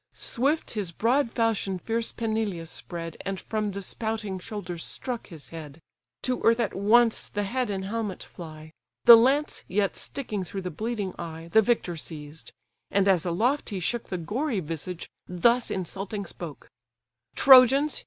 Swift 0.15 0.71
his 0.71 0.91
broad 0.91 1.29
falchion 1.31 1.77
fierce 1.77 2.11
Peneleus 2.11 2.71
spread, 2.71 3.17
And 3.23 3.39
from 3.39 3.69
the 3.69 3.83
spouting 3.83 4.39
shoulders 4.39 4.83
struck 4.83 5.27
his 5.27 5.49
head; 5.49 5.79
To 6.23 6.41
earth 6.41 6.59
at 6.59 6.73
once 6.73 7.29
the 7.29 7.43
head 7.43 7.69
and 7.69 7.85
helmet 7.85 8.23
fly; 8.23 8.71
The 9.05 9.15
lance, 9.15 9.63
yet 9.67 9.95
sticking 9.95 10.43
through 10.43 10.63
the 10.63 10.71
bleeding 10.71 11.13
eye, 11.19 11.49
The 11.51 11.61
victor 11.61 11.97
seized; 11.97 12.51
and, 12.89 13.07
as 13.07 13.27
aloft 13.27 13.69
he 13.69 13.79
shook 13.79 14.09
The 14.09 14.17
gory 14.17 14.59
visage, 14.59 15.07
thus 15.27 15.69
insulting 15.69 16.25
spoke: 16.25 16.67
"Trojans! 17.35 17.99